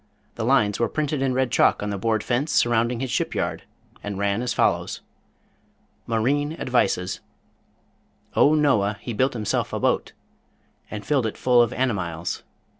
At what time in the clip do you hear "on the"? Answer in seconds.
1.83-1.97